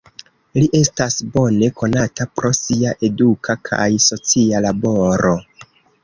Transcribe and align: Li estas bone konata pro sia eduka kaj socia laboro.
Li 0.59 0.67
estas 0.77 1.17
bone 1.33 1.67
konata 1.81 2.25
pro 2.39 2.49
sia 2.59 2.93
eduka 3.07 3.55
kaj 3.69 3.87
socia 4.07 4.63
laboro. 4.67 5.35